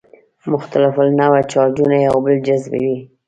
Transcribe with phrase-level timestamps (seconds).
[0.53, 2.97] مختلف النوع چارجونه یو بل جذبوي.